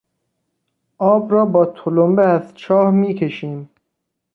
آب 0.97 1.31
را 1.31 1.45
با 1.45 1.65
تلمبه 1.65 2.25
از 2.27 2.53
چاه 2.55 2.91
میکشیم. 2.91 3.69